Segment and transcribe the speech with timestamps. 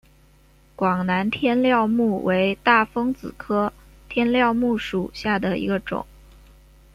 [0.75, 3.71] 广南天料木为大风子科
[4.09, 6.07] 天料木属下的一个种。